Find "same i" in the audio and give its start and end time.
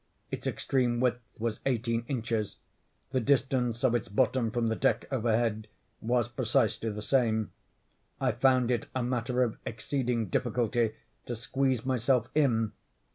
7.03-8.31